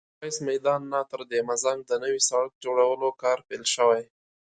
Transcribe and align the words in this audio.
له 0.03 0.07
ميرويس 0.17 0.37
میدان 0.49 0.81
نه 0.93 0.99
تر 1.11 1.19
دهمزنګ 1.29 1.79
د 1.85 1.91
نوي 2.03 2.21
سړک 2.29 2.51
جوړولو 2.63 3.09
کار 3.21 3.37
پیل 3.47 3.63
شوی 3.73 4.03